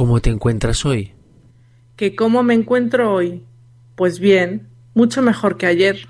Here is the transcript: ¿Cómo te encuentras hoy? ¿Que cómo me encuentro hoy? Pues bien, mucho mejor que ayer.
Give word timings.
¿Cómo 0.00 0.20
te 0.20 0.30
encuentras 0.30 0.86
hoy? 0.86 1.12
¿Que 1.96 2.16
cómo 2.16 2.42
me 2.42 2.54
encuentro 2.54 3.12
hoy? 3.12 3.44
Pues 3.96 4.18
bien, 4.18 4.66
mucho 4.94 5.20
mejor 5.20 5.58
que 5.58 5.66
ayer. 5.66 6.08